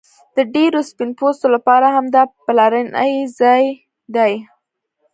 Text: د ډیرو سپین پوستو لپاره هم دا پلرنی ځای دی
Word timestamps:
د 0.35 0.37
ډیرو 0.53 0.79
سپین 0.89 1.09
پوستو 1.19 1.47
لپاره 1.55 1.87
هم 1.95 2.05
دا 2.15 2.23
پلرنی 2.45 3.13
ځای 3.39 3.63
دی 4.15 4.33